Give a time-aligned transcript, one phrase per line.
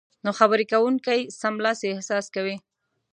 [0.23, 2.55] نو خبرې کوونکی سملاسي احساس کوي